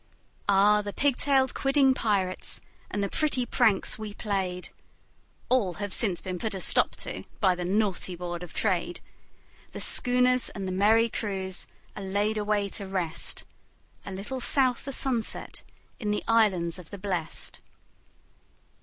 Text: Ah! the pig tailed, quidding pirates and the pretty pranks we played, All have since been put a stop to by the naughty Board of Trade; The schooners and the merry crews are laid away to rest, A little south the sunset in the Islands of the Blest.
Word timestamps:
Ah! 0.49 0.81
the 0.81 0.93
pig 0.93 1.15
tailed, 1.17 1.53
quidding 1.53 1.93
pirates 1.93 2.59
and 2.89 3.03
the 3.03 3.07
pretty 3.07 3.45
pranks 3.45 3.99
we 3.99 4.15
played, 4.15 4.69
All 5.47 5.75
have 5.75 5.93
since 5.93 6.21
been 6.21 6.39
put 6.39 6.55
a 6.55 6.59
stop 6.59 6.95
to 7.05 7.23
by 7.39 7.53
the 7.53 7.65
naughty 7.65 8.15
Board 8.15 8.41
of 8.41 8.51
Trade; 8.51 8.99
The 9.73 9.79
schooners 9.79 10.49
and 10.49 10.67
the 10.67 10.71
merry 10.71 11.07
crews 11.07 11.67
are 11.95 12.01
laid 12.01 12.39
away 12.39 12.67
to 12.69 12.87
rest, 12.87 13.43
A 14.03 14.11
little 14.11 14.39
south 14.41 14.85
the 14.85 14.91
sunset 14.91 15.61
in 15.99 16.09
the 16.09 16.23
Islands 16.27 16.79
of 16.79 16.89
the 16.89 16.97
Blest. 16.97 17.61